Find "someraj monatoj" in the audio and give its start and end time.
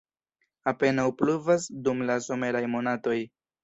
2.31-3.19